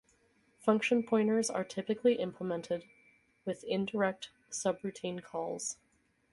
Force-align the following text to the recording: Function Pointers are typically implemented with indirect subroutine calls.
Function 0.57 1.03
Pointers 1.03 1.51
are 1.51 1.63
typically 1.63 2.15
implemented 2.15 2.85
with 3.45 3.63
indirect 3.65 4.31
subroutine 4.49 5.21
calls. 5.23 5.77